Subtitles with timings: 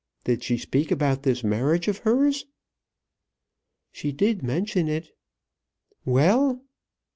[0.23, 2.47] Did she speak about this marriage of hers?"
[3.91, 5.15] "She did mention it."
[6.05, 6.63] "Well!"